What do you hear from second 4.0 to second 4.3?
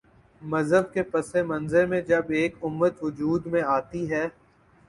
ہے۔